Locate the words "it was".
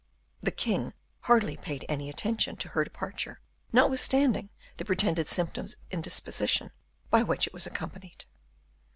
7.45-7.67